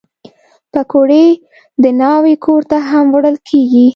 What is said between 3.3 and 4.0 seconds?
کېږي